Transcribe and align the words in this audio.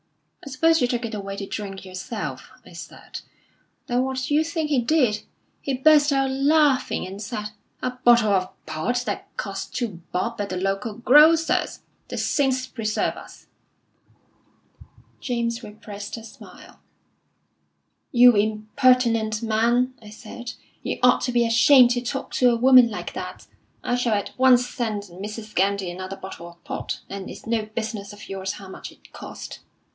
'I 0.43 0.49
suppose 0.49 0.81
you 0.81 0.87
took 0.87 1.05
it 1.05 1.13
away 1.13 1.37
to 1.37 1.45
drink 1.45 1.85
yourself?' 1.85 2.49
I 2.65 2.73
said. 2.73 3.21
Then 3.85 4.01
what 4.01 4.17
d'you 4.17 4.43
think 4.43 4.69
he 4.71 4.81
did? 4.81 5.21
He 5.61 5.75
burst 5.75 6.11
out 6.11 6.31
laughing, 6.31 7.05
and 7.05 7.21
said: 7.21 7.51
'A 7.83 7.91
bottle 8.03 8.31
of 8.31 8.65
port 8.65 8.95
that 9.05 9.27
cost 9.37 9.75
two 9.75 10.01
bob 10.11 10.41
at 10.41 10.49
the 10.49 10.57
local 10.57 10.95
grocer's! 10.95 11.81
The 12.07 12.17
saints 12.17 12.65
preserve 12.65 13.13
us!'" 13.15 13.45
James 15.19 15.61
repressed 15.61 16.17
a 16.17 16.23
smile. 16.23 16.79
"'You 18.11 18.35
impertinent 18.35 19.43
man!' 19.43 19.93
I 20.01 20.09
said. 20.09 20.53
'You 20.81 20.97
ought 21.03 21.21
to 21.21 21.31
be 21.31 21.45
ashamed 21.45 21.91
to 21.91 22.01
talk 22.01 22.31
to 22.33 22.49
a 22.49 22.55
woman 22.55 22.89
like 22.89 23.13
that. 23.13 23.45
I 23.83 23.93
shall 23.93 24.15
at 24.15 24.31
once 24.39 24.67
send 24.67 25.03
Mrs. 25.03 25.53
Gandy 25.53 25.91
another 25.91 26.15
bottle 26.17 26.49
of 26.49 26.63
port, 26.63 27.01
and 27.07 27.29
it's 27.29 27.45
no 27.45 27.67
business 27.67 28.11
of 28.11 28.27
yours 28.27 28.53
how 28.53 28.67
much 28.67 28.91
it 28.91 29.13
cost.' 29.13 29.59